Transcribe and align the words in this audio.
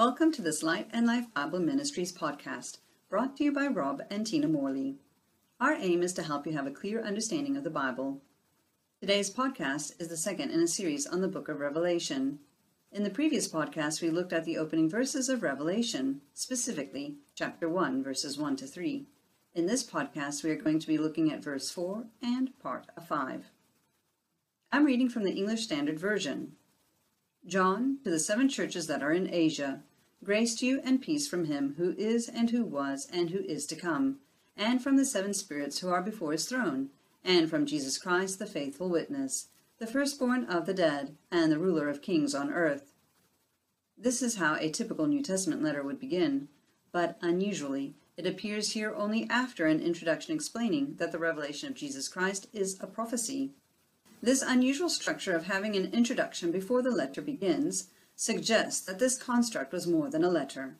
Welcome 0.00 0.32
to 0.32 0.40
this 0.40 0.62
Light 0.62 0.88
and 0.94 1.06
Life 1.06 1.26
Bible 1.34 1.58
Ministries 1.58 2.10
podcast, 2.10 2.78
brought 3.10 3.36
to 3.36 3.44
you 3.44 3.52
by 3.52 3.66
Rob 3.66 4.00
and 4.08 4.26
Tina 4.26 4.48
Morley. 4.48 4.96
Our 5.60 5.74
aim 5.74 6.02
is 6.02 6.14
to 6.14 6.22
help 6.22 6.46
you 6.46 6.54
have 6.54 6.66
a 6.66 6.70
clear 6.70 7.02
understanding 7.02 7.54
of 7.54 7.64
the 7.64 7.68
Bible. 7.68 8.22
Today's 8.98 9.30
podcast 9.30 10.00
is 10.00 10.08
the 10.08 10.16
second 10.16 10.52
in 10.52 10.60
a 10.60 10.66
series 10.66 11.06
on 11.06 11.20
the 11.20 11.28
book 11.28 11.50
of 11.50 11.60
Revelation. 11.60 12.38
In 12.90 13.02
the 13.02 13.10
previous 13.10 13.46
podcast, 13.46 14.00
we 14.00 14.08
looked 14.08 14.32
at 14.32 14.46
the 14.46 14.56
opening 14.56 14.88
verses 14.88 15.28
of 15.28 15.42
Revelation, 15.42 16.22
specifically 16.32 17.16
chapter 17.34 17.68
1, 17.68 18.02
verses 18.02 18.38
1 18.38 18.56
to 18.56 18.66
3. 18.66 19.04
In 19.52 19.66
this 19.66 19.84
podcast, 19.84 20.42
we 20.42 20.50
are 20.50 20.56
going 20.56 20.78
to 20.78 20.86
be 20.86 20.96
looking 20.96 21.30
at 21.30 21.44
verse 21.44 21.70
4 21.70 22.06
and 22.22 22.58
part 22.58 22.86
of 22.96 23.06
5. 23.06 23.50
I'm 24.72 24.86
reading 24.86 25.10
from 25.10 25.24
the 25.24 25.34
English 25.34 25.60
Standard 25.60 26.00
Version. 26.00 26.52
John, 27.46 27.98
to 28.04 28.10
the 28.10 28.18
seven 28.18 28.48
churches 28.48 28.86
that 28.86 29.02
are 29.02 29.12
in 29.12 29.32
Asia, 29.32 29.82
grace 30.22 30.54
to 30.56 30.66
you 30.66 30.80
and 30.84 31.00
peace 31.00 31.26
from 31.26 31.46
him 31.46 31.74
who 31.78 31.94
is 31.96 32.28
and 32.28 32.50
who 32.50 32.64
was 32.64 33.08
and 33.12 33.30
who 33.30 33.40
is 33.40 33.66
to 33.66 33.76
come, 33.76 34.18
and 34.56 34.82
from 34.82 34.96
the 34.96 35.04
seven 35.04 35.32
spirits 35.32 35.78
who 35.78 35.88
are 35.88 36.02
before 36.02 36.32
his 36.32 36.46
throne, 36.46 36.90
and 37.24 37.48
from 37.48 37.66
Jesus 37.66 37.98
Christ 37.98 38.38
the 38.38 38.46
faithful 38.46 38.88
witness, 38.88 39.48
the 39.78 39.86
firstborn 39.86 40.44
of 40.44 40.66
the 40.66 40.74
dead, 40.74 41.16
and 41.30 41.50
the 41.50 41.58
ruler 41.58 41.88
of 41.88 42.02
kings 42.02 42.34
on 42.34 42.52
earth. 42.52 42.92
This 43.96 44.22
is 44.22 44.36
how 44.36 44.56
a 44.56 44.70
typical 44.70 45.06
New 45.06 45.22
Testament 45.22 45.62
letter 45.62 45.82
would 45.82 45.98
begin, 45.98 46.48
but 46.92 47.18
unusually, 47.22 47.94
it 48.16 48.26
appears 48.26 48.72
here 48.72 48.94
only 48.94 49.26
after 49.30 49.64
an 49.64 49.80
introduction 49.80 50.34
explaining 50.34 50.96
that 50.98 51.12
the 51.12 51.18
revelation 51.18 51.68
of 51.68 51.74
Jesus 51.74 52.08
Christ 52.08 52.46
is 52.52 52.76
a 52.80 52.86
prophecy. 52.86 53.52
This 54.22 54.42
unusual 54.42 54.90
structure 54.90 55.34
of 55.34 55.46
having 55.46 55.76
an 55.76 55.90
introduction 55.92 56.50
before 56.50 56.82
the 56.82 56.90
letter 56.90 57.22
begins 57.22 57.88
suggests 58.20 58.82
that 58.82 58.98
this 58.98 59.16
construct 59.16 59.72
was 59.72 59.86
more 59.86 60.10
than 60.10 60.22
a 60.22 60.28
letter. 60.28 60.76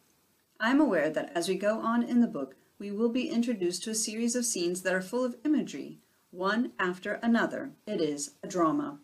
I 0.60 0.70
am 0.70 0.78
aware 0.78 1.08
that 1.08 1.33
as 1.34 1.48
we 1.48 1.55
go 1.55 1.80
on 1.80 2.02
in 2.02 2.20
the 2.20 2.27
book, 2.27 2.55
we 2.78 2.91
will 2.91 3.08
be 3.08 3.30
introduced 3.30 3.83
to 3.84 3.91
a 3.91 3.94
series 3.94 4.36
of 4.36 4.44
scenes 4.44 4.83
that 4.83 4.92
are 4.92 5.00
full 5.00 5.24
of 5.24 5.36
imagery, 5.42 6.00
one 6.30 6.72
after 6.78 7.14
another. 7.22 7.70
It 7.86 7.98
is 7.98 8.33
a 8.42 8.46
drama. 8.46 8.98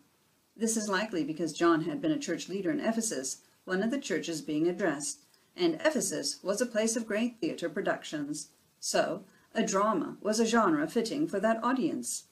This 0.55 0.77
is 0.77 0.87
likely 0.87 1.23
because 1.23 1.51
John 1.51 1.85
had 1.85 1.99
been 1.99 2.11
a 2.11 2.19
church 2.19 2.47
leader 2.47 2.69
in 2.69 2.79
Ephesus, 2.79 3.37
one 3.65 3.81
of 3.81 3.89
the 3.89 3.97
churches 3.97 4.43
being 4.43 4.67
addressed, 4.67 5.21
and 5.55 5.73
Ephesus 5.83 6.37
was 6.43 6.61
a 6.61 6.67
place 6.67 6.95
of 6.95 7.07
great 7.07 7.41
theater 7.41 7.69
productions. 7.69 8.49
So, 8.79 9.23
a 9.55 9.63
drama 9.65 10.17
was 10.21 10.39
a 10.39 10.45
genre 10.45 10.87
fitting 10.87 11.27
for 11.27 11.39
that 11.39 11.63
audience. 11.63 12.25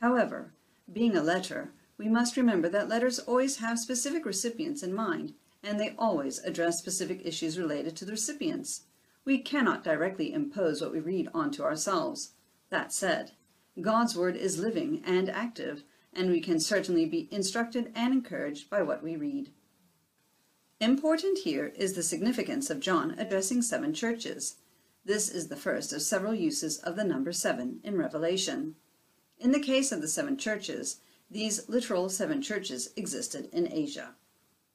However, 0.00 0.54
being 0.90 1.14
a 1.14 1.22
letter, 1.22 1.72
we 2.00 2.08
must 2.08 2.38
remember 2.38 2.66
that 2.66 2.88
letters 2.88 3.18
always 3.18 3.58
have 3.58 3.78
specific 3.78 4.24
recipients 4.24 4.82
in 4.82 4.94
mind, 4.94 5.34
and 5.62 5.78
they 5.78 5.94
always 5.98 6.38
address 6.38 6.78
specific 6.78 7.20
issues 7.26 7.58
related 7.58 7.94
to 7.94 8.06
the 8.06 8.12
recipients. 8.12 8.84
We 9.26 9.36
cannot 9.36 9.84
directly 9.84 10.32
impose 10.32 10.80
what 10.80 10.92
we 10.92 11.00
read 11.00 11.28
onto 11.34 11.62
ourselves. 11.62 12.30
That 12.70 12.90
said, 12.90 13.32
God's 13.82 14.16
Word 14.16 14.34
is 14.34 14.58
living 14.58 15.02
and 15.04 15.28
active, 15.28 15.82
and 16.14 16.30
we 16.30 16.40
can 16.40 16.58
certainly 16.58 17.04
be 17.04 17.28
instructed 17.30 17.92
and 17.94 18.14
encouraged 18.14 18.70
by 18.70 18.80
what 18.80 19.02
we 19.02 19.16
read. 19.16 19.50
Important 20.80 21.40
here 21.40 21.70
is 21.76 21.92
the 21.92 22.02
significance 22.02 22.70
of 22.70 22.80
John 22.80 23.14
addressing 23.18 23.60
seven 23.60 23.92
churches. 23.92 24.56
This 25.04 25.28
is 25.28 25.48
the 25.48 25.56
first 25.56 25.92
of 25.92 26.00
several 26.00 26.34
uses 26.34 26.78
of 26.78 26.96
the 26.96 27.04
number 27.04 27.32
seven 27.32 27.80
in 27.84 27.98
Revelation. 27.98 28.76
In 29.38 29.52
the 29.52 29.60
case 29.60 29.92
of 29.92 30.00
the 30.00 30.08
seven 30.08 30.38
churches, 30.38 31.02
these 31.30 31.68
literal 31.68 32.08
seven 32.08 32.42
churches 32.42 32.90
existed 32.96 33.48
in 33.52 33.72
Asia. 33.72 34.14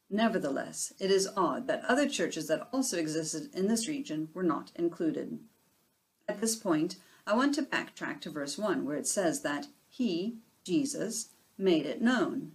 Nevertheless, 0.09 0.93
it 0.99 1.11
is 1.11 1.27
odd 1.35 1.67
that 1.67 1.83
other 1.85 2.07
churches 2.07 2.47
that 2.47 2.67
also 2.71 2.97
existed 2.97 3.49
in 3.53 3.67
this 3.67 3.87
region 3.87 4.29
were 4.33 4.43
not 4.43 4.71
included. 4.75 5.39
At 6.27 6.41
this 6.41 6.55
point, 6.55 6.95
I 7.27 7.35
want 7.35 7.55
to 7.55 7.63
backtrack 7.63 8.21
to 8.21 8.29
verse 8.29 8.57
1 8.57 8.85
where 8.85 8.97
it 8.97 9.07
says 9.07 9.41
that 9.41 9.67
He, 9.89 10.37
Jesus, 10.63 11.29
made 11.57 11.85
it 11.85 12.01
known. 12.01 12.51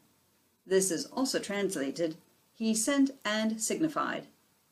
This 0.64 0.90
is 0.90 1.06
also 1.06 1.38
translated, 1.38 2.16
He 2.52 2.74
sent 2.74 3.10
and 3.24 3.60
signified. 3.60 4.28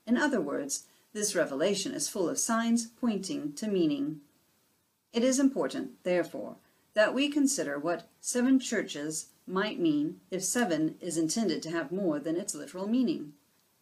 In 0.07 0.17
other 0.17 0.41
words, 0.41 0.85
this 1.13 1.35
revelation 1.35 1.93
is 1.93 2.09
full 2.09 2.29
of 2.29 2.39
signs 2.39 2.87
pointing 2.87 3.53
to 3.55 3.67
meaning. 3.67 4.21
It 5.13 5.25
is 5.25 5.41
important, 5.41 6.03
therefore, 6.05 6.57
that 6.99 7.15
we 7.15 7.29
consider 7.29 7.79
what 7.79 8.09
seven 8.21 8.59
churches 8.59 9.29
might 9.47 9.79
mean 9.79 10.19
if 10.33 10.43
seven 10.43 10.97
is 11.01 11.17
intended 11.17 11.63
to 11.63 11.71
have 11.71 11.93
more 11.93 12.19
than 12.19 12.37
its 12.37 12.57
literal 12.57 12.89
meaning. 12.89 13.33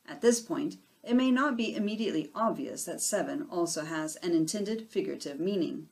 At 0.06 0.20
this 0.20 0.38
point, 0.38 0.76
it 1.02 1.16
may 1.16 1.30
not 1.30 1.56
be 1.56 1.74
immediately 1.74 2.30
obvious 2.34 2.84
that 2.84 3.00
seven 3.00 3.46
also 3.50 3.86
has 3.86 4.16
an 4.16 4.32
intended 4.32 4.90
figurative 4.90 5.40
meaning. 5.40 5.88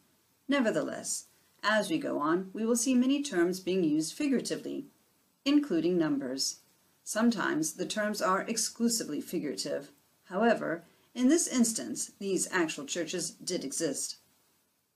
Nevertheless, 0.48 1.28
as 1.62 1.88
we 1.88 1.96
go 1.96 2.18
on, 2.18 2.50
we 2.52 2.66
will 2.66 2.76
see 2.76 2.94
many 2.94 3.22
terms 3.22 3.58
being 3.58 3.84
used 3.84 4.12
figuratively, 4.12 4.84
including 5.46 5.96
numbers. 5.96 6.58
Sometimes 7.04 7.72
the 7.72 7.86
terms 7.86 8.20
are 8.20 8.42
exclusively 8.42 9.22
figurative. 9.22 9.92
However, 10.24 10.84
in 11.14 11.28
this 11.28 11.48
instance, 11.48 12.10
these 12.18 12.48
actual 12.52 12.84
churches 12.84 13.30
did 13.30 13.64
exist. 13.64 14.16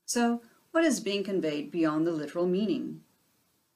So, 0.05 0.43
what 0.71 0.83
is 0.83 0.99
being 0.99 1.23
conveyed 1.23 1.71
beyond 1.71 2.05
the 2.05 2.11
literal 2.11 2.45
meaning. 2.45 3.01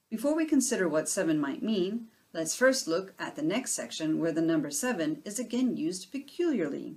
Before 0.08 0.34
we 0.36 0.46
consider 0.46 0.88
what 0.88 1.08
7 1.08 1.40
might 1.40 1.62
mean, 1.62 2.06
let's 2.32 2.54
first 2.54 2.86
look 2.86 3.14
at 3.18 3.34
the 3.34 3.42
next 3.42 3.72
section 3.72 4.20
where 4.20 4.32
the 4.32 4.40
number 4.40 4.70
7 4.70 5.20
is 5.24 5.38
again 5.38 5.76
used 5.76 6.12
peculiarly. 6.12 6.96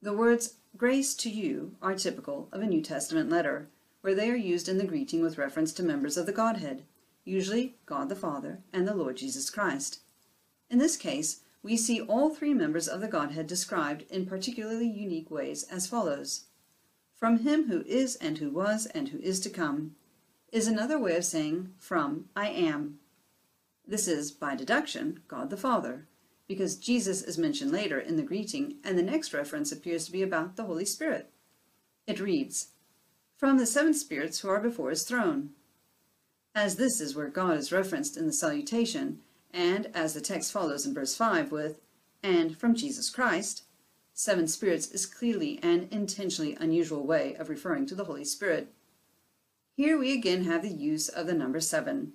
The 0.00 0.12
words 0.12 0.58
grace 0.76 1.14
to 1.16 1.30
you 1.30 1.74
are 1.82 1.96
typical 1.96 2.48
of 2.52 2.60
a 2.60 2.66
New 2.66 2.80
Testament 2.80 3.28
letter, 3.28 3.68
where 4.02 4.14
they 4.14 4.30
are 4.30 4.36
used 4.36 4.68
in 4.68 4.78
the 4.78 4.84
greeting 4.84 5.20
with 5.20 5.38
reference 5.38 5.72
to 5.72 5.82
members 5.82 6.16
of 6.16 6.26
the 6.26 6.32
Godhead, 6.32 6.84
usually 7.24 7.74
God 7.86 8.08
the 8.08 8.14
Father 8.14 8.60
and 8.72 8.86
the 8.86 8.94
Lord 8.94 9.16
Jesus 9.16 9.50
Christ. 9.50 10.00
In 10.70 10.78
this 10.78 10.96
case, 10.96 11.40
we 11.62 11.76
see 11.76 12.02
all 12.02 12.30
three 12.30 12.54
members 12.54 12.86
of 12.86 13.00
the 13.00 13.08
Godhead 13.08 13.48
described 13.48 14.04
in 14.10 14.26
particularly 14.26 14.88
unique 14.88 15.30
ways 15.30 15.64
as 15.64 15.88
follows 15.88 16.44
from 17.16 17.38
him 17.38 17.68
who 17.68 17.82
is 17.86 18.14
and 18.16 18.38
who 18.38 18.50
was 18.50 18.86
and 18.86 19.08
who 19.08 19.18
is 19.18 19.40
to 19.40 19.50
come, 19.50 19.96
is 20.52 20.66
another 20.66 20.98
way 20.98 21.16
of 21.16 21.24
saying 21.24 21.72
from 21.78 22.26
I 22.36 22.48
am. 22.48 22.98
This 23.86 24.06
is, 24.06 24.30
by 24.30 24.54
deduction, 24.54 25.20
God 25.26 25.50
the 25.50 25.56
Father, 25.56 26.06
because 26.46 26.76
Jesus 26.76 27.22
is 27.22 27.38
mentioned 27.38 27.72
later 27.72 27.98
in 27.98 28.16
the 28.16 28.22
greeting, 28.22 28.76
and 28.84 28.98
the 28.98 29.02
next 29.02 29.32
reference 29.32 29.72
appears 29.72 30.04
to 30.04 30.12
be 30.12 30.22
about 30.22 30.56
the 30.56 30.64
Holy 30.64 30.84
Spirit. 30.84 31.30
It 32.06 32.20
reads, 32.20 32.68
From 33.36 33.58
the 33.58 33.66
seven 33.66 33.94
spirits 33.94 34.40
who 34.40 34.48
are 34.48 34.60
before 34.60 34.90
his 34.90 35.04
throne. 35.04 35.50
As 36.54 36.76
this 36.76 37.00
is 37.00 37.14
where 37.14 37.28
God 37.28 37.56
is 37.56 37.72
referenced 37.72 38.16
in 38.16 38.26
the 38.26 38.32
salutation, 38.32 39.20
and 39.52 39.90
as 39.94 40.14
the 40.14 40.20
text 40.20 40.52
follows 40.52 40.86
in 40.86 40.94
verse 40.94 41.16
5 41.16 41.50
with, 41.50 41.80
and 42.22 42.56
from 42.56 42.74
Jesus 42.74 43.10
Christ, 43.10 43.65
seven 44.18 44.48
spirits 44.48 44.90
is 44.92 45.04
clearly 45.04 45.60
an 45.62 45.86
intentionally 45.90 46.56
unusual 46.58 47.06
way 47.06 47.34
of 47.34 47.50
referring 47.50 47.84
to 47.84 47.94
the 47.94 48.04
Holy 48.04 48.24
Spirit. 48.24 48.72
Here 49.76 49.98
we 49.98 50.14
again 50.14 50.44
have 50.44 50.62
the 50.62 50.70
use 50.70 51.10
of 51.10 51.26
the 51.26 51.34
number 51.34 51.60
seven. 51.60 52.14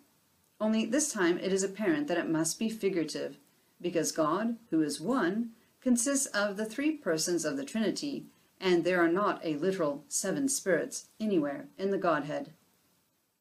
Only 0.60 0.84
this 0.88 1.14
time 1.14 1.38
it 1.38 1.54
is 1.54 1.62
apparent 1.62 2.08
that 2.08 2.18
it 2.18 2.28
must 2.28 2.58
be 2.58 2.70
figurative, 2.70 3.38
because 3.80 4.12
God, 4.12 4.58
who 4.72 4.82
is 4.82 5.00
one, 5.00 5.52
consists 5.80 6.26
of 6.26 6.58
the 6.58 6.66
three 6.66 6.92
persons 6.92 7.46
of 7.46 7.56
the 7.56 7.66
Trinity, 7.66 8.26
and 8.60 8.84
there 8.84 9.00
are 9.00 9.12
not 9.12 9.40
a 9.44 9.58
literal 9.58 10.04
seven 10.08 10.50
spirits 10.50 11.06
anywhere 11.20 11.68
in 11.78 11.92
the 11.92 12.00
Godhead. 12.00 12.54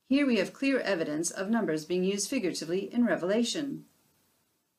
Here 0.07 0.27
we 0.27 0.37
have 0.37 0.53
clear 0.53 0.81
evidence 0.81 1.31
of 1.31 1.49
numbers 1.49 1.87
being 1.87 2.05
used 2.05 2.29
figuratively 2.29 2.93
in 2.93 3.07
Revelation. 3.07 3.87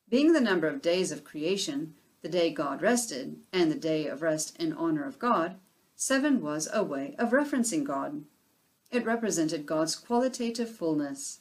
Being 0.08 0.34
the 0.34 0.40
number 0.40 0.68
of 0.68 0.82
days 0.82 1.10
of 1.10 1.24
creation, 1.24 1.94
the 2.22 2.28
day 2.28 2.50
God 2.50 2.80
rested, 2.80 3.36
and 3.52 3.70
the 3.70 3.76
day 3.76 4.06
of 4.06 4.22
rest 4.22 4.56
in 4.56 4.72
honor 4.72 5.04
of 5.04 5.18
God, 5.18 5.56
seven 5.96 6.40
was 6.40 6.68
a 6.72 6.84
way 6.84 7.14
of 7.18 7.30
referencing 7.30 7.84
God. 7.84 8.24
It 8.90 9.04
represented 9.04 9.66
God's 9.66 9.96
qualitative 9.96 10.70
fullness. 10.70 11.40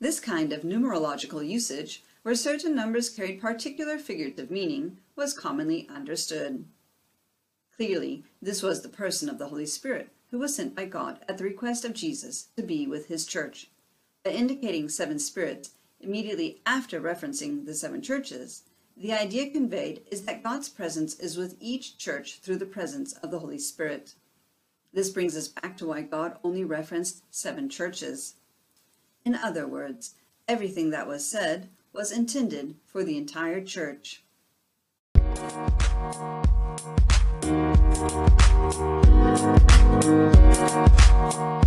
This 0.00 0.20
kind 0.20 0.52
of 0.52 0.62
numerological 0.62 1.46
usage, 1.46 2.02
where 2.22 2.34
certain 2.34 2.74
numbers 2.74 3.10
carried 3.10 3.40
particular 3.40 3.98
figurative 3.98 4.50
meaning, 4.50 4.98
was 5.14 5.34
commonly 5.34 5.86
understood. 5.94 6.64
Clearly, 7.76 8.24
this 8.40 8.62
was 8.62 8.80
the 8.80 8.88
person 8.88 9.28
of 9.28 9.38
the 9.38 9.48
Holy 9.48 9.66
Spirit, 9.66 10.08
who 10.30 10.38
was 10.38 10.54
sent 10.54 10.74
by 10.74 10.86
God 10.86 11.18
at 11.28 11.36
the 11.38 11.44
request 11.44 11.84
of 11.84 11.92
Jesus 11.92 12.48
to 12.56 12.62
be 12.62 12.86
with 12.86 13.08
his 13.08 13.26
church. 13.26 13.68
By 14.24 14.30
indicating 14.30 14.88
seven 14.88 15.18
spirits 15.18 15.72
immediately 16.00 16.60
after 16.64 17.00
referencing 17.00 17.66
the 17.66 17.74
seven 17.74 18.00
churches, 18.00 18.62
the 18.96 19.12
idea 19.12 19.50
conveyed 19.50 20.02
is 20.10 20.24
that 20.24 20.42
God's 20.42 20.68
presence 20.68 21.18
is 21.18 21.36
with 21.36 21.56
each 21.58 21.98
church 21.98 22.38
through 22.38 22.58
the 22.58 22.66
presence 22.66 23.12
of 23.14 23.30
the 23.30 23.40
Holy 23.40 23.58
Spirit. 23.58 24.14
This 24.92 25.10
brings 25.10 25.36
us 25.36 25.48
back 25.48 25.76
to 25.78 25.86
why 25.86 26.02
God 26.02 26.38
only 26.44 26.64
referenced 26.64 27.24
seven 27.30 27.68
churches. 27.68 28.34
In 29.24 29.34
other 29.34 29.66
words, 29.66 30.14
everything 30.46 30.90
that 30.90 31.08
was 31.08 31.28
said 31.28 31.68
was 31.92 32.12
intended 32.12 32.76
for 32.86 33.02
the 33.02 33.16
entire 33.16 33.60
church. 33.60 34.22
Thank 41.24 41.63